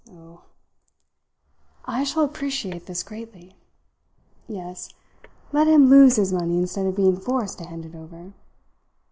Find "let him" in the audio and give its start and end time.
5.51-5.91